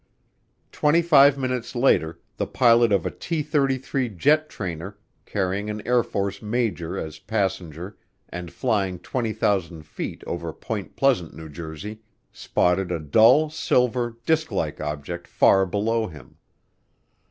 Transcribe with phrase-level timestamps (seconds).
[0.71, 6.01] Twenty five minutes later the pilot of a T 33 jet trainer, carrying an Air
[6.01, 12.01] Force major as passenger and flying 20,000 feet over Point Pleasant, New Jersey,
[12.31, 16.37] spotted a dull silver, disklike object far below him.